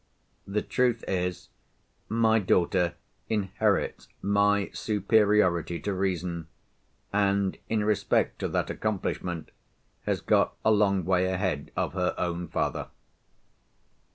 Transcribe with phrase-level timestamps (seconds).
[0.47, 1.49] The truth is,
[2.09, 2.95] my daughter
[3.29, 9.51] inherits my superiority to reason—and, in respect to that accomplishment,
[10.07, 12.87] has got a long way ahead of her own father.